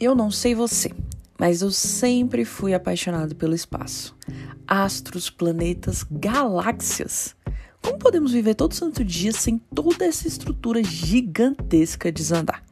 Eu 0.00 0.14
não 0.14 0.30
sei 0.30 0.54
você, 0.54 0.90
mas 1.38 1.60
eu 1.60 1.70
sempre 1.70 2.46
fui 2.46 2.72
apaixonado 2.72 3.36
pelo 3.36 3.54
espaço. 3.54 4.16
Astros, 4.66 5.28
planetas, 5.28 6.06
galáxias. 6.10 7.36
Como 7.82 7.98
podemos 7.98 8.32
viver 8.32 8.54
todo 8.54 8.72
santo 8.72 9.04
dia 9.04 9.30
sem 9.30 9.58
toda 9.58 10.06
essa 10.06 10.26
estrutura 10.26 10.82
gigantesca 10.82 12.10
desandar? 12.10 12.64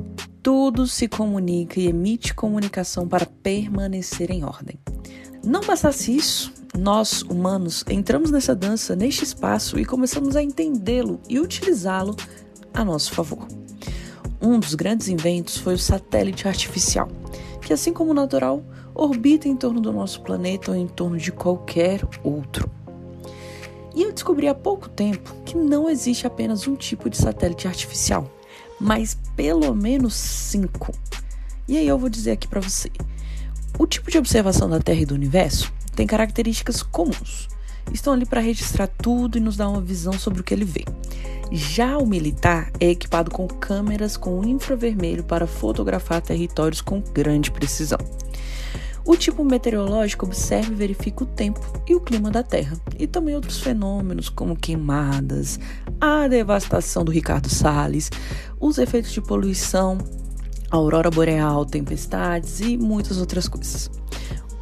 Tudo 0.42 0.86
se 0.86 1.06
comunica 1.06 1.78
e 1.78 1.88
emite 1.88 2.32
comunicação 2.32 3.06
para 3.06 3.26
permanecer 3.26 4.30
em 4.30 4.42
ordem. 4.42 4.78
Não 5.44 5.60
bastasse 5.60 6.16
isso, 6.16 6.50
nós, 6.78 7.20
humanos, 7.20 7.84
entramos 7.90 8.30
nessa 8.30 8.54
dança, 8.54 8.96
neste 8.96 9.24
espaço 9.24 9.78
e 9.78 9.84
começamos 9.84 10.34
a 10.34 10.42
entendê-lo 10.42 11.20
e 11.28 11.38
utilizá-lo 11.38 12.16
a 12.72 12.82
nosso 12.82 13.12
favor. 13.12 13.46
Um 14.40 14.58
dos 14.58 14.74
grandes 14.74 15.08
inventos 15.08 15.56
foi 15.56 15.74
o 15.74 15.78
satélite 15.78 16.46
artificial, 16.46 17.08
que, 17.60 17.72
assim 17.72 17.92
como 17.92 18.12
o 18.12 18.14
natural, 18.14 18.62
orbita 18.94 19.48
em 19.48 19.56
torno 19.56 19.80
do 19.80 19.92
nosso 19.92 20.20
planeta 20.22 20.70
ou 20.70 20.76
em 20.76 20.86
torno 20.86 21.16
de 21.16 21.32
qualquer 21.32 22.00
outro. 22.22 22.70
E 23.94 24.02
eu 24.02 24.12
descobri 24.12 24.46
há 24.46 24.54
pouco 24.54 24.88
tempo 24.88 25.34
que 25.44 25.56
não 25.56 25.90
existe 25.90 26.26
apenas 26.26 26.68
um 26.68 26.76
tipo 26.76 27.10
de 27.10 27.16
satélite 27.16 27.66
artificial, 27.66 28.30
mas 28.80 29.18
pelo 29.34 29.74
menos 29.74 30.14
cinco. 30.14 30.92
E 31.66 31.76
aí 31.76 31.88
eu 31.88 31.98
vou 31.98 32.08
dizer 32.08 32.32
aqui 32.32 32.46
para 32.46 32.60
você. 32.60 32.90
O 33.76 33.86
tipo 33.86 34.10
de 34.10 34.18
observação 34.18 34.70
da 34.70 34.78
Terra 34.78 35.00
e 35.00 35.06
do 35.06 35.14
universo 35.14 35.72
tem 35.96 36.06
características 36.06 36.82
comuns. 36.82 37.48
Estão 37.92 38.12
ali 38.12 38.26
para 38.26 38.40
registrar 38.40 38.86
tudo 38.86 39.38
e 39.38 39.40
nos 39.40 39.56
dar 39.56 39.68
uma 39.68 39.80
visão 39.80 40.12
sobre 40.12 40.40
o 40.40 40.44
que 40.44 40.54
ele 40.54 40.64
vê. 40.64 40.84
Já 41.50 41.96
o 41.96 42.06
militar 42.06 42.70
é 42.78 42.90
equipado 42.90 43.30
com 43.30 43.46
câmeras 43.46 44.16
com 44.16 44.44
infravermelho 44.44 45.24
para 45.24 45.46
fotografar 45.46 46.20
territórios 46.20 46.80
com 46.80 47.00
grande 47.00 47.50
precisão. 47.50 47.98
O 49.08 49.16
tipo 49.16 49.42
meteorológico 49.42 50.26
observa 50.26 50.70
e 50.70 50.74
verifica 50.74 51.24
o 51.24 51.26
tempo 51.26 51.60
e 51.88 51.94
o 51.94 52.00
clima 52.00 52.30
da 52.30 52.42
Terra, 52.42 52.78
e 52.98 53.06
também 53.06 53.34
outros 53.34 53.58
fenômenos 53.58 54.28
como 54.28 54.54
queimadas, 54.54 55.58
a 55.98 56.28
devastação 56.28 57.06
do 57.06 57.10
Ricardo 57.10 57.48
Salles, 57.48 58.10
os 58.60 58.76
efeitos 58.76 59.10
de 59.12 59.22
poluição, 59.22 59.96
aurora 60.70 61.10
boreal, 61.10 61.64
tempestades 61.64 62.60
e 62.60 62.76
muitas 62.76 63.16
outras 63.16 63.48
coisas. 63.48 63.90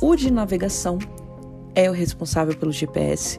O 0.01 0.15
de 0.15 0.31
navegação 0.31 1.01
é 1.77 1.91
o 1.91 1.93
responsável 1.93 2.57
pelo 2.57 2.73
GPS 2.73 3.39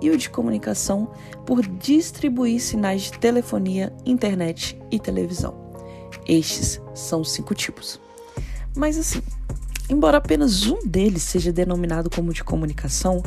e 0.00 0.10
o 0.10 0.16
de 0.16 0.28
comunicação 0.28 1.10
por 1.46 1.66
distribuir 1.66 2.60
sinais 2.60 3.02
de 3.02 3.18
telefonia, 3.18 3.92
internet 4.04 4.78
e 4.92 5.00
televisão. 5.00 5.72
Estes 6.26 6.80
são 6.94 7.22
os 7.22 7.32
cinco 7.32 7.54
tipos. 7.54 7.98
Mas 8.76 8.98
assim, 8.98 9.22
embora 9.88 10.18
apenas 10.18 10.66
um 10.66 10.86
deles 10.86 11.22
seja 11.22 11.50
denominado 11.50 12.10
como 12.10 12.32
de 12.32 12.44
comunicação, 12.44 13.22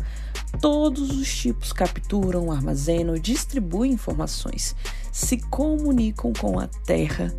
todos 0.62 1.10
os 1.10 1.36
tipos 1.36 1.74
capturam, 1.74 2.52
armazenam 2.52 3.16
distribuem 3.16 3.94
informações, 3.94 4.76
se 5.12 5.38
comunicam 5.38 6.32
com 6.34 6.60
a 6.60 6.68
Terra 6.68 7.34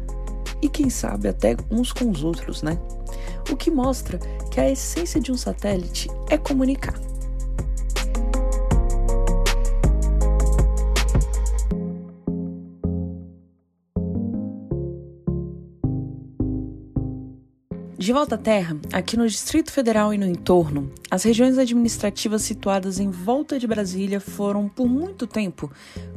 e, 0.60 0.68
quem 0.68 0.90
sabe, 0.90 1.28
até 1.28 1.56
uns 1.70 1.92
com 1.92 2.10
os 2.10 2.24
outros, 2.24 2.62
né? 2.62 2.78
O 3.50 3.56
que 3.56 3.70
mostra 3.70 4.18
que 4.50 4.60
a 4.60 4.70
essência 4.70 5.20
de 5.20 5.30
um 5.30 5.36
satélite 5.36 6.08
é 6.28 6.36
comunicar. 6.36 7.11
De 18.02 18.12
volta 18.12 18.34
à 18.34 18.38
Terra, 18.38 18.76
aqui 18.92 19.16
no 19.16 19.28
Distrito 19.28 19.70
Federal 19.70 20.12
e 20.12 20.18
no 20.18 20.26
entorno, 20.26 20.90
as 21.08 21.22
regiões 21.22 21.56
administrativas 21.56 22.42
situadas 22.42 22.98
em 22.98 23.08
volta 23.08 23.60
de 23.60 23.66
Brasília 23.68 24.18
foram, 24.18 24.68
por 24.68 24.88
muito 24.88 25.24
tempo, 25.24 25.70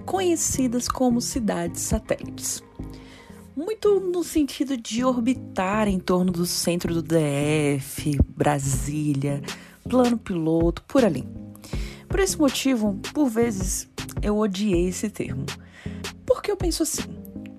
conhecidas 0.04 0.88
como 0.88 1.22
cidades 1.22 1.82
satélites. 1.82 2.64
Muito 3.56 4.00
no 4.00 4.24
sentido 4.24 4.76
de 4.76 5.04
orbitar 5.04 5.88
em 5.88 6.00
torno 6.00 6.32
do 6.32 6.48
centro 6.48 6.92
do 6.92 7.04
DF, 7.04 8.18
Brasília, 8.36 9.44
plano 9.88 10.18
piloto, 10.18 10.82
por 10.88 11.06
ali. 11.06 11.24
Por 12.10 12.20
esse 12.20 12.36
motivo, 12.36 13.00
por 13.14 13.30
vezes, 13.30 13.88
eu 14.24 14.40
odiei 14.40 14.88
esse 14.88 15.08
termo. 15.08 15.46
Porque 16.26 16.50
eu 16.50 16.58
penso 16.58 16.82
assim: 16.82 17.04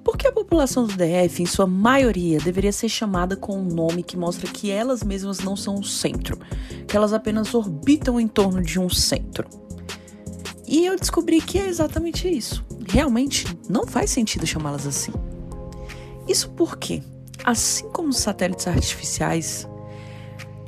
por 0.07 0.17
que 0.17 0.29
a 0.29 0.33
população 0.33 0.87
do 0.87 0.95
DF, 0.95 1.43
em 1.43 1.47
sua 1.47 1.67
maioria, 1.67 2.39
deveria 2.39 2.71
ser 2.71 2.89
chamada 2.89 3.35
com 3.35 3.59
um 3.59 3.65
nome 3.65 4.05
que 4.05 4.17
mostra 4.17 4.49
que 4.49 4.71
elas 4.71 5.03
mesmas 5.03 5.41
não 5.41 5.57
são 5.57 5.75
o 5.75 5.85
centro, 5.85 6.39
que 6.87 6.97
elas 6.97 7.13
apenas 7.13 7.53
orbitam 7.53 8.21
em 8.21 8.29
torno 8.29 8.63
de 8.63 8.79
um 8.79 8.89
centro? 8.89 9.49
E 10.65 10.87
eu 10.87 10.97
descobri 10.97 11.41
que 11.41 11.59
é 11.59 11.67
exatamente 11.67 12.29
isso. 12.29 12.65
Realmente 12.89 13.49
não 13.69 13.85
faz 13.85 14.11
sentido 14.11 14.47
chamá-las 14.47 14.87
assim. 14.87 15.13
Isso 16.29 16.51
porque, 16.51 17.03
assim 17.43 17.89
como 17.89 18.11
os 18.11 18.19
satélites 18.19 18.69
artificiais, 18.69 19.69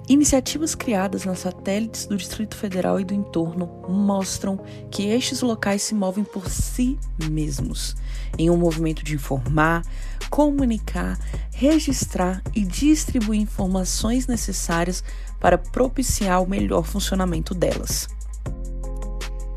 Iniciativas 0.08 0.74
criadas 0.74 1.26
nas 1.26 1.40
satélites 1.40 2.06
do 2.06 2.16
Distrito 2.16 2.56
Federal 2.56 2.98
e 2.98 3.04
do 3.04 3.12
entorno 3.12 3.66
mostram 3.86 4.58
que 4.90 5.06
estes 5.06 5.42
locais 5.42 5.82
se 5.82 5.94
movem 5.94 6.24
por 6.24 6.48
si 6.48 6.98
mesmos, 7.30 7.94
em 8.38 8.48
um 8.48 8.56
movimento 8.56 9.04
de 9.04 9.14
informar, 9.14 9.82
comunicar, 10.30 11.18
registrar 11.52 12.42
e 12.54 12.64
distribuir 12.64 13.38
informações 13.38 14.26
necessárias 14.26 15.04
para 15.38 15.58
propiciar 15.58 16.42
o 16.42 16.48
melhor 16.48 16.84
funcionamento 16.84 17.52
delas. 17.52 18.08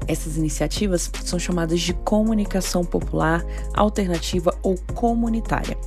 Essas 0.06 0.36
iniciativas 0.36 1.10
são 1.24 1.40
chamadas 1.40 1.80
de 1.80 1.94
comunicação 1.94 2.84
popular, 2.84 3.42
alternativa 3.74 4.54
ou 4.62 4.78
comunitária 4.94 5.78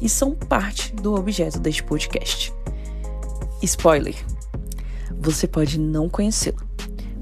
e 0.00 0.08
são 0.08 0.34
parte 0.34 0.94
do 0.94 1.14
objeto 1.14 1.60
deste 1.60 1.82
podcast. 1.82 2.54
Spoiler: 3.66 4.14
você 5.18 5.46
pode 5.46 5.78
não 5.78 6.08
conhecê-lo, 6.08 6.62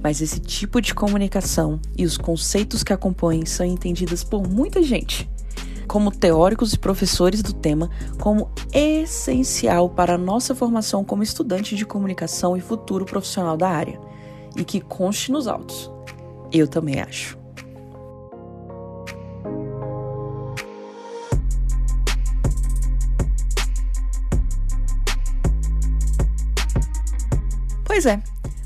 mas 0.03 0.21
esse 0.21 0.39
tipo 0.39 0.81
de 0.81 0.95
comunicação 0.95 1.81
e 1.97 2.05
os 2.05 2.19
conceitos 2.19 2.83
que 2.83 2.93
acompanham 2.93 3.47
são 3.47 3.65
entendidos 3.65 4.23
por 4.23 4.47
muita 4.47 4.83
gente, 4.83 5.29
como 5.89 6.11
teóricos 6.11 6.75
e 6.75 6.79
professores 6.79 7.43
do 7.43 7.55
tema, 7.55 7.91
como 8.21 8.51
essencial 8.73 9.89
para 9.89 10.15
a 10.15 10.19
nossa 10.19 10.55
formação 10.55 11.03
como 11.03 11.23
estudante 11.23 11.75
de 11.77 11.87
comunicação 11.87 12.57
e 12.57 12.61
futuro 12.61 13.07
profissional 13.07 13.57
da 13.57 13.71
área, 13.71 13.99
e 14.57 14.65
que 14.65 14.81
conste 14.81 15.33
nos 15.33 15.49
autos. 15.49 15.91
Eu 16.53 16.69
também 16.69 17.01
acho. 17.01 17.44
Pois 27.95 28.07
é, 28.07 28.21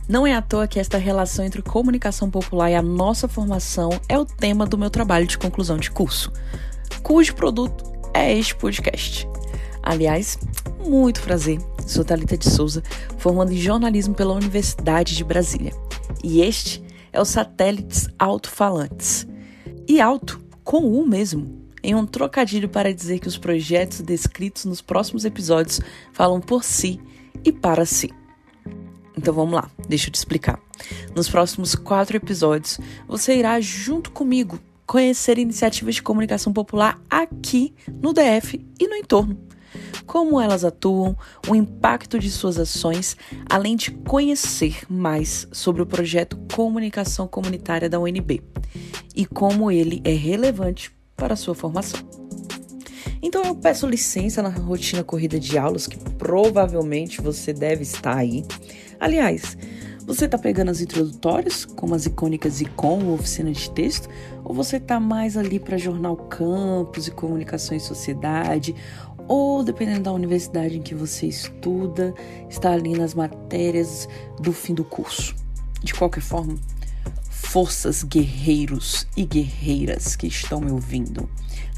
não 0.08 0.26
é 0.26 0.32
à 0.32 0.40
toa 0.40 0.66
que 0.66 0.80
esta 0.80 0.96
relação 0.96 1.44
entre 1.44 1.60
comunicação 1.60 2.30
popular 2.30 2.70
e 2.70 2.74
a 2.74 2.80
nossa 2.80 3.28
formação 3.28 3.90
é 4.08 4.18
o 4.18 4.24
tema 4.24 4.64
do 4.64 4.78
meu 4.78 4.88
trabalho 4.88 5.26
de 5.26 5.36
conclusão 5.36 5.76
de 5.76 5.90
curso, 5.90 6.32
cujo 7.02 7.34
produto 7.34 7.84
é 8.14 8.32
este 8.32 8.54
podcast. 8.54 9.28
Aliás, 9.82 10.38
muito 10.82 11.20
prazer, 11.20 11.58
sou 11.86 12.06
Thalita 12.06 12.38
de 12.38 12.48
Souza, 12.48 12.82
formando 13.18 13.52
em 13.52 13.58
jornalismo 13.58 14.14
pela 14.14 14.32
Universidade 14.32 15.14
de 15.14 15.22
Brasília. 15.22 15.74
E 16.24 16.40
este 16.40 16.82
é 17.12 17.20
o 17.20 17.24
Satélites 17.26 18.08
Alto-Falantes. 18.18 19.28
E 19.86 20.00
alto, 20.00 20.40
com 20.64 20.78
U 20.78 21.06
mesmo, 21.06 21.68
em 21.82 21.94
um 21.94 22.06
trocadilho 22.06 22.70
para 22.70 22.94
dizer 22.94 23.18
que 23.18 23.28
os 23.28 23.36
projetos 23.36 24.00
descritos 24.00 24.64
nos 24.64 24.80
próximos 24.80 25.26
episódios 25.26 25.82
falam 26.14 26.40
por 26.40 26.64
si 26.64 26.98
e 27.44 27.52
para 27.52 27.84
si. 27.84 28.10
Então 29.18 29.34
vamos 29.34 29.54
lá, 29.54 29.68
deixa 29.88 30.08
eu 30.08 30.12
te 30.12 30.14
explicar. 30.14 30.60
Nos 31.12 31.28
próximos 31.28 31.74
quatro 31.74 32.16
episódios, 32.16 32.78
você 33.06 33.36
irá, 33.36 33.60
junto 33.60 34.12
comigo, 34.12 34.60
conhecer 34.86 35.38
iniciativas 35.38 35.96
de 35.96 36.02
comunicação 36.04 36.52
popular 36.52 37.00
aqui 37.10 37.74
no 38.00 38.12
DF 38.12 38.64
e 38.78 38.86
no 38.86 38.94
entorno. 38.94 39.36
Como 40.06 40.40
elas 40.40 40.64
atuam, 40.64 41.16
o 41.48 41.54
impacto 41.56 42.16
de 42.16 42.30
suas 42.30 42.58
ações, 42.58 43.16
além 43.50 43.74
de 43.74 43.90
conhecer 43.90 44.84
mais 44.88 45.48
sobre 45.50 45.82
o 45.82 45.86
projeto 45.86 46.38
Comunicação 46.54 47.26
Comunitária 47.26 47.90
da 47.90 47.98
UNB 47.98 48.40
e 49.16 49.26
como 49.26 49.68
ele 49.68 50.00
é 50.04 50.12
relevante 50.12 50.92
para 51.16 51.34
a 51.34 51.36
sua 51.36 51.56
formação. 51.56 52.27
Então 53.22 53.42
eu 53.44 53.54
peço 53.54 53.86
licença 53.86 54.42
na 54.42 54.48
rotina 54.48 55.02
corrida 55.02 55.38
de 55.38 55.58
aulas, 55.58 55.86
que 55.86 55.98
provavelmente 56.14 57.20
você 57.20 57.52
deve 57.52 57.82
estar 57.82 58.16
aí, 58.16 58.44
Aliás, 59.00 59.56
você 60.04 60.24
está 60.24 60.36
pegando 60.36 60.72
as 60.72 60.80
introdutórias, 60.80 61.64
como 61.64 61.94
as 61.94 62.04
icônicas 62.04 62.60
Icon 62.60 63.04
ou 63.04 63.14
oficina 63.14 63.52
de 63.52 63.70
texto, 63.70 64.08
ou 64.42 64.52
você 64.52 64.78
está 64.78 64.98
mais 64.98 65.36
ali 65.36 65.60
para 65.60 65.78
jornal 65.78 66.16
campus 66.16 67.06
e 67.06 67.12
comunicação 67.12 67.76
em 67.76 67.80
sociedade, 67.80 68.74
ou 69.28 69.62
dependendo 69.62 70.00
da 70.00 70.12
universidade 70.12 70.76
em 70.76 70.82
que 70.82 70.96
você 70.96 71.26
estuda, 71.26 72.12
está 72.50 72.72
ali 72.72 72.94
nas 72.94 73.14
matérias 73.14 74.08
do 74.40 74.52
fim 74.52 74.74
do 74.74 74.82
curso. 74.82 75.36
De 75.80 75.94
qualquer 75.94 76.22
forma, 76.22 76.56
forças 77.48 78.02
guerreiros 78.02 79.06
e 79.16 79.24
guerreiras 79.24 80.14
que 80.14 80.26
estão 80.26 80.60
me 80.60 80.70
ouvindo. 80.70 81.28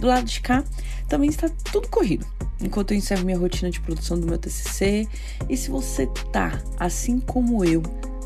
Do 0.01 0.09
lado 0.09 0.25
de 0.25 0.41
cá 0.41 0.65
também 1.09 1.31
está 1.31 1.49
tudo 1.49 1.89
corrido, 1.89 2.27
enquanto 2.61 2.91
eu 2.91 2.97
encerro 2.97 3.25
minha 3.25 3.39
rotina 3.39 3.71
de 3.71 3.81
produção 3.81 4.19
do 4.19 4.27
meu 4.27 4.37
TCC. 4.37 5.07
E 5.49 5.57
se 5.57 5.71
você 5.71 6.07
tá, 6.33 6.61
assim 6.79 7.21
como 7.21 7.65
eu, 7.65 7.83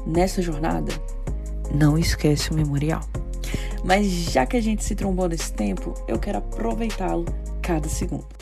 nessa 0.06 0.40
jornada, 0.40 0.92
não 1.74 1.98
esquece 1.98 2.50
o 2.50 2.54
memorial. 2.54 3.06
Mas 3.84 4.06
já 4.06 4.46
que 4.46 4.56
a 4.56 4.62
gente 4.62 4.82
se 4.82 4.94
trombou 4.94 5.28
nesse 5.28 5.52
tempo, 5.52 5.94
eu 6.08 6.18
quero 6.18 6.38
aproveitá-lo 6.38 7.26
cada 7.60 7.88
segundo. 7.88 8.33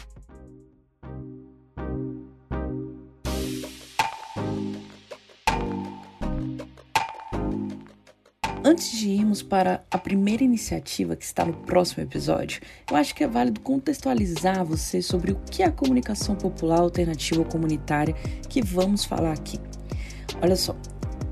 Antes 8.64 8.92
de 8.92 9.08
irmos 9.08 9.42
para 9.42 9.84
a 9.90 9.98
primeira 9.98 10.44
iniciativa 10.44 11.16
que 11.16 11.24
está 11.24 11.44
no 11.44 11.52
próximo 11.52 12.04
episódio, 12.04 12.62
eu 12.88 12.96
acho 12.96 13.12
que 13.12 13.24
é 13.24 13.26
válido 13.26 13.60
contextualizar 13.60 14.64
você 14.64 15.02
sobre 15.02 15.32
o 15.32 15.40
que 15.50 15.64
é 15.64 15.66
a 15.66 15.72
comunicação 15.72 16.36
popular 16.36 16.78
alternativa 16.78 17.40
ou 17.40 17.44
comunitária 17.44 18.14
que 18.48 18.62
vamos 18.62 19.04
falar 19.04 19.32
aqui. 19.32 19.58
Olha 20.40 20.54
só, 20.54 20.76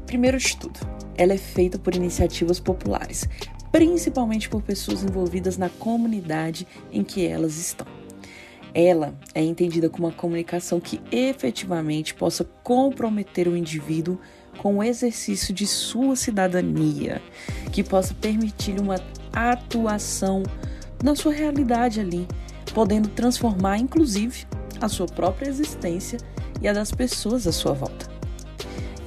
primeiro 0.06 0.38
de 0.38 0.56
tudo, 0.56 0.81
ela 1.17 1.32
é 1.32 1.38
feita 1.38 1.79
por 1.79 1.94
iniciativas 1.94 2.59
populares, 2.59 3.29
principalmente 3.71 4.49
por 4.49 4.61
pessoas 4.61 5.05
envolvidas 5.05 5.56
na 5.56 5.69
comunidade 5.69 6.67
em 6.91 7.05
que 7.05 7.25
elas 7.25 7.56
estão. 7.59 7.87
Ela 8.73 9.15
é 9.35 9.43
entendida 9.43 9.89
como 9.89 10.07
uma 10.07 10.13
comunicação 10.13 10.81
que 10.81 11.01
efetivamente 11.11 12.15
possa 12.15 12.45
comprometer 12.63 13.49
o 13.49 13.57
indivíduo 13.57 14.19
com 14.59 14.79
o 14.79 14.83
exercício 14.83 15.53
de 15.55 15.67
sua 15.67 16.15
cidadania, 16.17 17.21
que 17.73 17.83
possa 17.83 18.15
permitir 18.15 18.81
uma 18.81 18.97
atuação 19.33 20.43
na 21.03 21.15
sua 21.15 21.33
realidade 21.33 22.01
ali, 22.01 22.27
podendo 22.75 23.09
transformar 23.09 23.79
inclusive 23.79 24.47
a 24.81 24.89
sua 24.89 25.07
própria 25.07 25.49
existência 25.49 26.19
e 26.61 26.69
a 26.69 26.73
das 26.73 26.91
pessoas 26.91 27.47
à 27.47 27.53
sua 27.53 27.73
volta. 27.73 28.10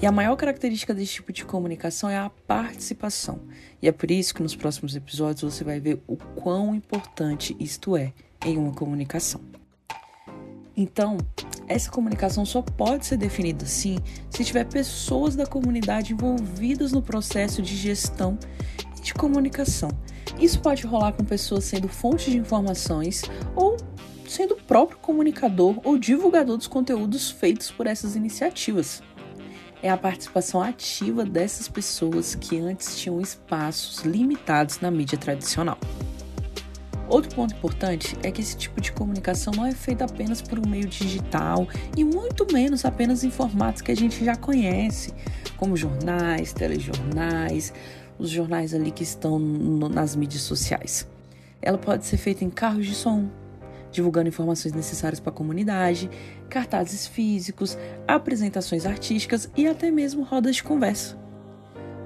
E 0.03 0.05
a 0.05 0.11
maior 0.11 0.35
característica 0.35 0.93
desse 0.93 1.13
tipo 1.13 1.31
de 1.31 1.45
comunicação 1.45 2.09
é 2.09 2.17
a 2.17 2.29
participação. 2.29 3.39
E 3.81 3.87
é 3.87 3.91
por 3.93 4.11
isso 4.11 4.35
que 4.35 4.43
nos 4.43 4.53
próximos 4.53 4.97
episódios 4.97 5.53
você 5.53 5.63
vai 5.63 5.79
ver 5.79 6.03
o 6.05 6.17
quão 6.17 6.75
importante 6.75 7.55
isto 7.57 7.95
é 7.95 8.11
em 8.45 8.57
uma 8.57 8.73
comunicação. 8.73 9.39
Então, 10.75 11.15
essa 11.69 11.89
comunicação 11.89 12.45
só 12.45 12.61
pode 12.61 13.05
ser 13.05 13.15
definida 13.15 13.63
assim 13.63 13.97
se 14.29 14.43
tiver 14.43 14.65
pessoas 14.65 15.37
da 15.37 15.45
comunidade 15.45 16.11
envolvidas 16.11 16.91
no 16.91 17.01
processo 17.01 17.61
de 17.61 17.73
gestão 17.73 18.37
e 18.97 19.01
de 19.01 19.13
comunicação. 19.13 19.89
Isso 20.37 20.59
pode 20.59 20.85
rolar 20.85 21.13
com 21.13 21.23
pessoas 21.23 21.63
sendo 21.63 21.87
fonte 21.87 22.29
de 22.29 22.37
informações 22.37 23.21
ou 23.55 23.77
sendo 24.27 24.55
o 24.55 24.63
próprio 24.63 24.97
comunicador 24.97 25.79
ou 25.81 25.97
divulgador 25.97 26.57
dos 26.57 26.67
conteúdos 26.67 27.31
feitos 27.31 27.71
por 27.71 27.87
essas 27.87 28.17
iniciativas. 28.17 29.01
É 29.83 29.89
a 29.89 29.97
participação 29.97 30.61
ativa 30.61 31.25
dessas 31.25 31.67
pessoas 31.67 32.35
que 32.35 32.57
antes 32.57 32.97
tinham 32.97 33.19
espaços 33.19 33.99
limitados 34.05 34.79
na 34.79 34.89
mídia 34.89 35.17
tradicional. 35.17 35.77
Outro 37.09 37.35
ponto 37.35 37.53
importante 37.53 38.17
é 38.23 38.31
que 38.31 38.39
esse 38.39 38.55
tipo 38.55 38.79
de 38.79 38.93
comunicação 38.93 39.51
não 39.53 39.65
é 39.65 39.73
feita 39.73 40.05
apenas 40.05 40.41
por 40.41 40.57
um 40.57 40.65
meio 40.65 40.87
digital 40.87 41.67
e 41.97 42.03
muito 42.05 42.47
menos 42.53 42.85
apenas 42.85 43.25
em 43.25 43.29
formatos 43.29 43.81
que 43.81 43.91
a 43.91 43.95
gente 43.95 44.23
já 44.23 44.37
conhece, 44.37 45.13
como 45.57 45.75
jornais, 45.75 46.53
telejornais, 46.53 47.73
os 48.17 48.29
jornais 48.29 48.73
ali 48.73 48.89
que 48.89 49.03
estão 49.03 49.37
nas 49.37 50.15
mídias 50.15 50.43
sociais. 50.43 51.05
Ela 51.61 51.77
pode 51.77 52.05
ser 52.05 52.15
feita 52.15 52.45
em 52.45 52.49
carros 52.49 52.85
de 52.85 52.95
som, 52.95 53.29
divulgando 53.93 54.27
informações 54.27 54.73
necessárias 54.73 55.19
para 55.19 55.31
a 55.31 55.35
comunidade, 55.35 56.09
cartazes 56.49 57.07
físicos, 57.07 57.77
apresentações 58.07 58.85
artísticas 58.85 59.49
e 59.55 59.67
até 59.67 59.89
mesmo 59.89 60.23
rodas 60.23 60.57
de 60.57 60.63
conversa. 60.63 61.17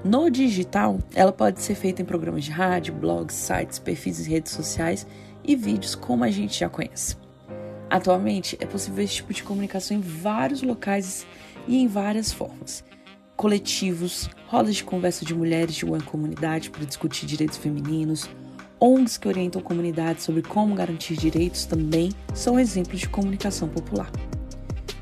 No 0.04 0.30
digital, 0.30 1.00
ela 1.12 1.32
pode 1.32 1.60
ser 1.60 1.74
feita 1.74 2.00
em 2.00 2.04
programas 2.04 2.44
de 2.44 2.52
rádio, 2.52 2.94
blogs, 2.94 3.34
sites, 3.34 3.80
perfis 3.80 4.20
em 4.20 4.30
redes 4.30 4.52
sociais 4.52 5.06
e 5.42 5.56
vídeos 5.56 5.96
como 5.96 6.22
a 6.22 6.30
gente 6.30 6.60
já 6.60 6.68
conhece. 6.68 7.16
Atualmente, 7.90 8.56
é 8.60 8.66
possível 8.66 9.02
esse 9.02 9.14
tipo 9.14 9.32
de 9.32 9.42
comunicação 9.42 9.96
em 9.96 10.00
vários 10.00 10.62
locais 10.62 11.26
e 11.66 11.78
em 11.78 11.88
várias 11.88 12.30
formas. 12.30 12.84
Coletivos, 13.34 14.28
rodas 14.46 14.76
de 14.76 14.84
conversa 14.84 15.24
de 15.24 15.34
mulheres 15.34 15.74
de 15.74 15.84
uma 15.84 16.00
comunidade 16.00 16.70
para 16.70 16.84
discutir 16.84 17.26
direitos 17.26 17.56
femininos, 17.56 18.28
ONGs 18.80 19.18
que 19.18 19.28
orientam 19.28 19.60
comunidades 19.60 20.24
sobre 20.24 20.42
como 20.42 20.74
garantir 20.74 21.16
direitos 21.16 21.64
também 21.64 22.12
são 22.32 22.58
exemplos 22.58 23.00
de 23.00 23.08
comunicação 23.08 23.68
popular. 23.68 24.10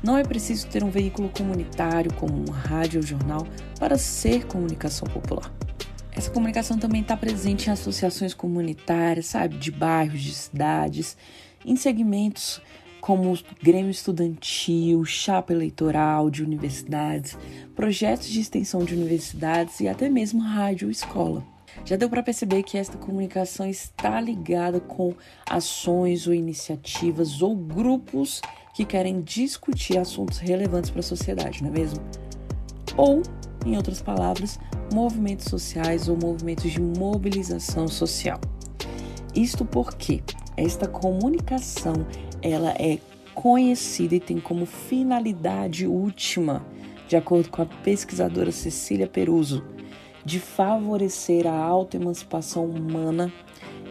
Não 0.03 0.17
é 0.17 0.23
preciso 0.23 0.67
ter 0.67 0.83
um 0.83 0.89
veículo 0.89 1.29
comunitário 1.29 2.13
como 2.13 2.49
rádio 2.51 2.99
ou 2.99 3.05
jornal 3.05 3.47
para 3.79 3.97
ser 3.97 4.45
comunicação 4.45 5.07
popular. 5.07 5.51
Essa 6.11 6.31
comunicação 6.31 6.79
também 6.79 7.01
está 7.01 7.15
presente 7.15 7.67
em 7.67 7.71
associações 7.71 8.33
comunitárias, 8.33 9.27
sabe, 9.27 9.57
de 9.57 9.71
bairros, 9.71 10.21
de 10.21 10.33
cidades, 10.33 11.15
em 11.63 11.75
segmentos 11.75 12.59
como 12.99 13.37
Grêmio 13.61 13.91
Estudantil, 13.91 15.05
chapa 15.05 15.53
eleitoral 15.53 16.29
de 16.29 16.43
universidades, 16.43 17.37
projetos 17.75 18.27
de 18.27 18.39
extensão 18.39 18.83
de 18.83 18.95
universidades 18.95 19.79
e 19.79 19.87
até 19.87 20.09
mesmo 20.09 20.41
rádio 20.41 20.89
escola. 20.89 21.43
Já 21.87 21.95
deu 21.95 22.09
para 22.09 22.21
perceber 22.21 22.63
que 22.63 22.77
esta 22.77 22.97
comunicação 22.97 23.65
está 23.65 24.19
ligada 24.19 24.77
com 24.77 25.15
ações 25.49 26.27
ou 26.27 26.33
iniciativas 26.33 27.41
ou 27.41 27.55
grupos 27.55 28.41
que 28.73 28.83
querem 28.83 29.21
discutir 29.21 29.97
assuntos 29.97 30.37
relevantes 30.39 30.89
para 30.89 30.99
a 30.99 31.03
sociedade, 31.03 31.63
não 31.63 31.69
é 31.69 31.71
mesmo? 31.71 32.03
Ou, 32.97 33.21
em 33.65 33.77
outras 33.77 34.01
palavras, 34.01 34.59
movimentos 34.93 35.45
sociais 35.45 36.09
ou 36.09 36.17
movimentos 36.17 36.69
de 36.69 36.81
mobilização 36.81 37.87
social. 37.87 38.41
Isto 39.33 39.63
porque 39.63 40.21
esta 40.57 40.89
comunicação 40.89 42.05
ela 42.41 42.71
é 42.71 42.99
conhecida 43.33 44.15
e 44.15 44.19
tem 44.19 44.41
como 44.41 44.65
finalidade 44.65 45.87
última, 45.87 46.65
de 47.07 47.15
acordo 47.15 47.49
com 47.49 47.61
a 47.61 47.65
pesquisadora 47.65 48.51
Cecília 48.51 49.07
Peruso, 49.07 49.63
de 50.27 50.41
favorecer 50.41 51.47
a 51.47 51.55
autoemancipação 51.57 52.65
humana 52.65 53.31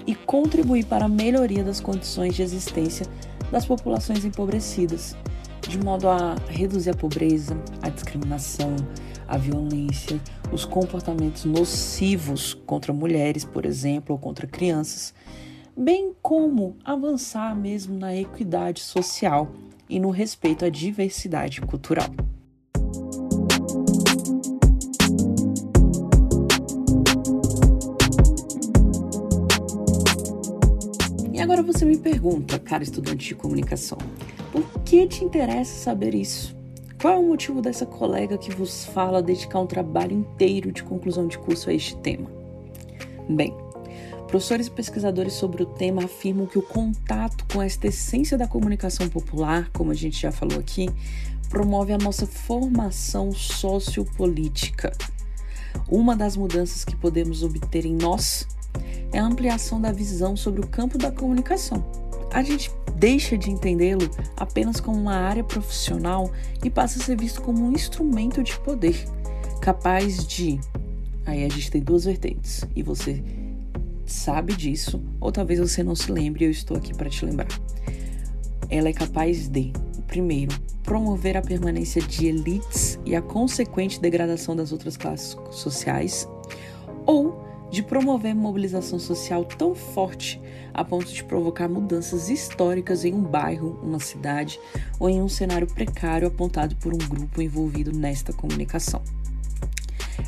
e 0.07 0.15
contribuir 0.15 0.85
para 0.85 1.07
a 1.07 1.09
melhoria 1.09 1.65
das 1.65 1.81
condições 1.81 2.35
de 2.35 2.43
existência 2.43 3.07
das 3.51 3.65
populações 3.65 4.23
empobrecidas, 4.23 5.17
de 5.67 5.79
modo 5.79 6.07
a 6.11 6.35
reduzir 6.47 6.91
a 6.91 6.95
pobreza, 6.95 7.57
a 7.81 7.89
discriminação, 7.89 8.77
a 9.27 9.39
violência, 9.39 10.21
os 10.53 10.67
comportamentos 10.67 11.47
nocivos 11.47 12.53
contra 12.53 12.93
mulheres, 12.93 13.43
por 13.43 13.65
exemplo, 13.65 14.15
ou 14.15 14.19
contra 14.19 14.47
crianças, 14.47 15.15
bem 15.75 16.13
como 16.21 16.77
avançar 16.85 17.57
mesmo 17.57 17.99
na 17.99 18.15
equidade 18.15 18.81
social 18.81 19.53
e 19.89 19.99
no 19.99 20.11
respeito 20.11 20.67
à 20.67 20.69
diversidade 20.69 21.63
cultural. 21.63 22.11
Agora 31.57 31.73
você 31.73 31.87
me 31.87 31.97
pergunta, 31.97 32.59
cara 32.59 32.83
estudante 32.83 33.29
de 33.29 33.35
comunicação, 33.35 33.97
por 34.53 34.83
que 34.83 35.07
te 35.07 35.25
interessa 35.25 35.85
saber 35.85 36.15
isso? 36.15 36.55
Qual 37.01 37.15
é 37.15 37.17
o 37.17 37.27
motivo 37.27 37.63
dessa 37.63 37.87
colega 37.87 38.37
que 38.37 38.55
vos 38.55 38.85
fala 38.85 39.23
dedicar 39.23 39.61
um 39.61 39.67
trabalho 39.67 40.13
inteiro 40.13 40.71
de 40.71 40.83
conclusão 40.83 41.27
de 41.27 41.39
curso 41.39 41.71
a 41.71 41.73
este 41.73 41.97
tema? 41.97 42.31
Bem, 43.27 43.55
professores 44.29 44.67
e 44.67 44.71
pesquisadores 44.71 45.33
sobre 45.33 45.63
o 45.63 45.67
tema 45.67 46.05
afirmam 46.05 46.47
que 46.47 46.59
o 46.59 46.63
contato 46.63 47.47
com 47.51 47.63
esta 47.63 47.87
essência 47.87 48.37
da 48.37 48.47
comunicação 48.47 49.09
popular, 49.09 49.71
como 49.73 49.93
a 49.93 49.95
gente 49.95 50.21
já 50.21 50.31
falou 50.31 50.59
aqui, 50.59 50.91
promove 51.49 51.91
a 51.91 51.99
nossa 51.99 52.27
formação 52.27 53.33
sociopolítica. 53.33 54.93
Uma 55.89 56.15
das 56.15 56.37
mudanças 56.37 56.85
que 56.85 56.95
podemos 56.97 57.43
obter 57.43 57.87
em 57.87 57.95
nós 57.95 58.47
é 59.13 59.19
a 59.19 59.25
ampliação 59.25 59.81
da 59.81 59.93
visão 59.93 60.37
sobre 60.37 60.61
o 60.61 60.67
campo 60.67 60.99
da 60.99 61.11
comunicação. 61.11 61.85
A 62.33 62.43
gente 62.43 62.71
deixa 62.97 63.37
de 63.37 63.51
entendê-lo 63.51 64.11
apenas 64.37 64.81
como 64.81 64.99
uma 64.99 65.15
área 65.17 65.45
profissional 65.45 66.31
e 66.65 66.71
passa 66.71 66.99
a 66.99 67.03
ser 67.03 67.17
visto 67.17 67.43
como 67.43 67.65
um 67.65 67.73
instrumento 67.73 68.43
de 68.43 68.59
poder, 68.61 69.05
capaz 69.61 70.27
de. 70.27 70.59
Aí 71.25 71.45
a 71.45 71.49
gente 71.49 71.71
tem 71.71 71.83
duas 71.83 72.05
vertentes, 72.05 72.65
e 72.75 72.83
você 72.83 73.23
sabe 74.05 74.55
disso, 74.55 75.03
ou 75.21 75.33
talvez 75.33 75.59
você 75.59 75.83
não 75.83 75.95
se 75.95 76.11
lembre, 76.13 76.45
eu 76.45 76.51
estou 76.51 76.77
aqui 76.77 76.95
para 76.95 77.11
te 77.11 77.25
lembrar. 77.25 77.49
ela 78.71 78.89
é 78.89 78.93
capaz 78.93 79.49
de, 79.49 79.73
primeiro, 80.07 80.57
promover 80.83 81.37
a 81.37 81.43
permanência 81.43 82.01
de 82.01 82.27
elites 82.27 82.99
e 83.05 83.15
a 83.17 83.23
consequente 83.23 84.01
degradação 84.01 84.55
das 84.55 84.73
outras 84.73 84.97
classes 84.97 85.37
sociais, 85.51 86.29
ou 87.05 87.46
de 87.71 87.83
promover 87.83 88.35
mobilização 88.35 88.99
social 88.99 89.45
tão 89.45 89.75
forte 89.75 90.41
a 90.73 90.85
ponto 90.85 91.13
de 91.13 91.25
provocar 91.25 91.69
mudanças 91.69 92.29
históricas 92.29 93.05
em 93.05 93.15
um 93.15 93.23
bairro, 93.23 93.81
uma 93.83 93.99
cidade 93.99 94.61
ou 95.01 95.09
em 95.09 95.23
um 95.23 95.29
cenário 95.29 95.67
precário 95.67 96.29
apontado 96.29 96.77
por 96.77 96.93
um 96.93 96.99
grupo 96.99 97.41
envolvido 97.41 97.93
nesta 97.93 98.33
comunicação. 98.33 99.03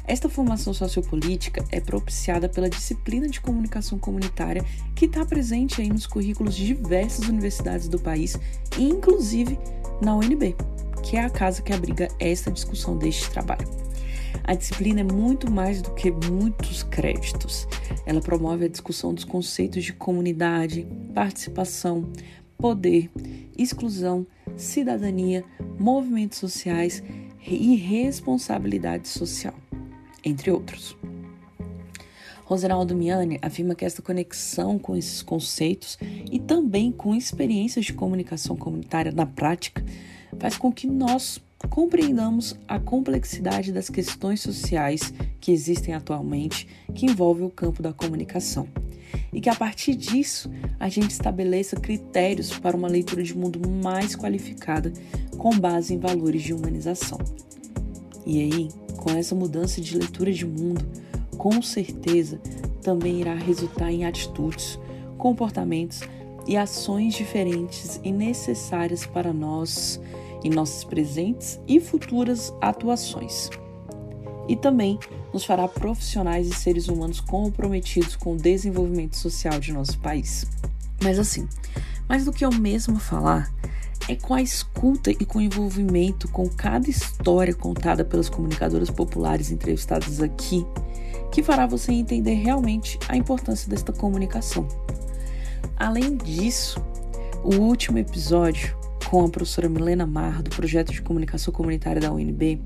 Esta 0.04 0.28
formação 0.28 0.72
sociopolítica 0.72 1.64
é 1.70 1.80
propiciada 1.80 2.48
pela 2.48 2.68
disciplina 2.68 3.28
de 3.28 3.40
comunicação 3.40 3.98
comunitária 3.98 4.64
que 4.94 5.04
está 5.04 5.24
presente 5.24 5.80
aí 5.80 5.88
nos 5.88 6.06
currículos 6.06 6.54
de 6.54 6.66
diversas 6.66 7.28
universidades 7.28 7.88
do 7.88 7.98
país, 7.98 8.38
inclusive 8.78 9.58
na 10.00 10.16
UNB, 10.16 10.56
que 11.02 11.16
é 11.16 11.24
a 11.24 11.30
casa 11.30 11.62
que 11.62 11.72
abriga 11.72 12.08
esta 12.18 12.50
discussão 12.50 12.96
deste 12.96 13.30
trabalho. 13.30 13.87
A 14.44 14.54
disciplina 14.54 15.00
é 15.00 15.04
muito 15.04 15.50
mais 15.50 15.82
do 15.82 15.94
que 15.94 16.10
muitos 16.10 16.82
créditos. 16.82 17.66
Ela 18.06 18.20
promove 18.20 18.64
a 18.64 18.68
discussão 18.68 19.12
dos 19.12 19.24
conceitos 19.24 19.84
de 19.84 19.92
comunidade, 19.92 20.86
participação, 21.14 22.10
poder, 22.56 23.10
exclusão, 23.56 24.26
cidadania, 24.56 25.44
movimentos 25.78 26.38
sociais 26.38 27.02
e 27.46 27.76
responsabilidade 27.76 29.08
social, 29.08 29.54
entre 30.24 30.50
outros. 30.50 30.96
Rosenaldo 32.44 32.96
Miani 32.96 33.38
afirma 33.42 33.74
que 33.74 33.84
esta 33.84 34.00
conexão 34.00 34.78
com 34.78 34.96
esses 34.96 35.20
conceitos 35.20 35.98
e 36.32 36.38
também 36.38 36.90
com 36.90 37.14
experiências 37.14 37.84
de 37.84 37.92
comunicação 37.92 38.56
comunitária 38.56 39.12
na 39.12 39.26
prática 39.26 39.84
faz 40.38 40.56
com 40.56 40.72
que 40.72 40.86
nós 40.86 41.38
compreendamos 41.66 42.56
a 42.68 42.78
complexidade 42.78 43.72
das 43.72 43.88
questões 43.90 44.40
sociais 44.40 45.12
que 45.40 45.50
existem 45.50 45.94
atualmente 45.94 46.68
que 46.94 47.06
envolvem 47.06 47.46
o 47.46 47.50
campo 47.50 47.82
da 47.82 47.92
comunicação. 47.92 48.68
E 49.32 49.40
que 49.40 49.48
a 49.48 49.54
partir 49.54 49.94
disso 49.94 50.50
a 50.78 50.88
gente 50.88 51.10
estabeleça 51.10 51.76
critérios 51.76 52.56
para 52.58 52.76
uma 52.76 52.88
leitura 52.88 53.22
de 53.22 53.36
mundo 53.36 53.60
mais 53.68 54.14
qualificada 54.14 54.92
com 55.36 55.58
base 55.58 55.94
em 55.94 55.98
valores 55.98 56.42
de 56.42 56.52
humanização. 56.52 57.18
E 58.24 58.40
aí, 58.40 58.68
com 58.98 59.10
essa 59.10 59.34
mudança 59.34 59.80
de 59.80 59.96
leitura 59.96 60.32
de 60.32 60.46
mundo, 60.46 60.84
com 61.36 61.62
certeza 61.62 62.40
também 62.82 63.20
irá 63.20 63.34
resultar 63.34 63.90
em 63.90 64.04
atitudes, 64.04 64.78
comportamentos 65.16 66.00
e 66.46 66.56
ações 66.56 67.14
diferentes 67.14 68.00
e 68.02 68.12
necessárias 68.12 69.06
para 69.06 69.32
nós 69.32 70.00
em 70.44 70.50
nossas 70.50 70.84
presentes 70.84 71.60
e 71.66 71.80
futuras 71.80 72.52
atuações. 72.60 73.50
E 74.48 74.56
também 74.56 74.98
nos 75.32 75.44
fará 75.44 75.68
profissionais 75.68 76.48
e 76.48 76.54
seres 76.54 76.88
humanos 76.88 77.20
comprometidos 77.20 78.16
com 78.16 78.34
o 78.34 78.36
desenvolvimento 78.36 79.16
social 79.16 79.60
de 79.60 79.72
nosso 79.72 79.98
país. 79.98 80.46
Mas 81.02 81.18
assim, 81.18 81.46
mais 82.08 82.24
do 82.24 82.32
que 82.32 82.44
eu 82.44 82.50
mesmo 82.50 82.98
falar, 82.98 83.52
é 84.08 84.14
com 84.14 84.32
a 84.32 84.40
escuta 84.40 85.10
e 85.10 85.24
com 85.26 85.38
o 85.38 85.42
envolvimento 85.42 86.28
com 86.28 86.48
cada 86.48 86.88
história 86.88 87.54
contada 87.54 88.04
pelas 88.04 88.28
comunicadoras 88.30 88.90
populares 88.90 89.50
entrevistadas 89.50 90.22
aqui 90.22 90.64
que 91.30 91.42
fará 91.42 91.66
você 91.66 91.92
entender 91.92 92.34
realmente 92.34 92.98
a 93.06 93.16
importância 93.16 93.68
desta 93.68 93.92
comunicação. 93.92 94.66
Além 95.76 96.16
disso, 96.16 96.82
o 97.44 97.56
último 97.56 97.98
episódio 97.98 98.77
com 99.08 99.24
a 99.24 99.28
professora 99.30 99.70
Milena 99.70 100.06
Mar, 100.06 100.42
do 100.42 100.50
projeto 100.50 100.92
de 100.92 101.00
comunicação 101.00 101.50
comunitária 101.50 101.98
da 101.98 102.12
UNB, 102.12 102.60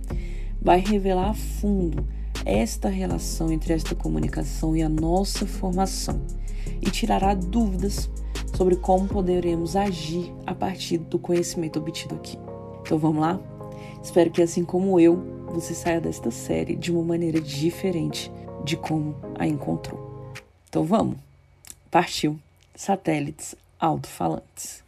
vai 0.60 0.80
revelar 0.80 1.30
a 1.30 1.34
fundo 1.34 2.04
esta 2.44 2.88
relação 2.88 3.52
entre 3.52 3.72
esta 3.72 3.94
comunicação 3.94 4.76
e 4.76 4.82
a 4.82 4.88
nossa 4.88 5.46
formação 5.46 6.20
e 6.80 6.90
tirará 6.90 7.32
dúvidas 7.32 8.10
sobre 8.56 8.74
como 8.74 9.06
poderemos 9.06 9.76
agir 9.76 10.34
a 10.44 10.52
partir 10.52 10.98
do 10.98 11.16
conhecimento 11.16 11.78
obtido 11.78 12.16
aqui. 12.16 12.36
Então 12.80 12.98
vamos 12.98 13.20
lá? 13.20 13.40
Espero 14.02 14.28
que 14.28 14.42
assim 14.42 14.64
como 14.64 14.98
eu, 14.98 15.46
você 15.46 15.74
saia 15.74 16.00
desta 16.00 16.32
série 16.32 16.74
de 16.74 16.90
uma 16.90 17.04
maneira 17.04 17.40
diferente 17.40 18.32
de 18.64 18.76
como 18.76 19.14
a 19.38 19.46
encontrou. 19.46 20.32
Então 20.68 20.82
vamos! 20.82 21.18
Partiu! 21.88 22.36
Satélites 22.74 23.54
alto-falantes. 23.78 24.82